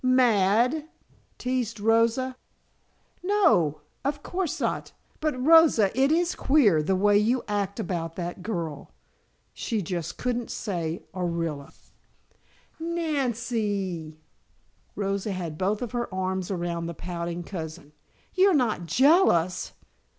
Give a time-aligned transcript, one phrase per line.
[0.03, 0.89] "Mad?"
[1.37, 2.35] teased Rosa.
[3.21, 4.93] "No, of course not.
[5.19, 8.89] But Rosa, it is queer, the way you act about that girl."
[9.53, 11.71] She just couldn't say Orilla.
[12.79, 14.17] "Nan cee."
[14.95, 17.91] Rosa had both her arms around the pouting cousin.
[18.33, 19.73] "You're not jealous!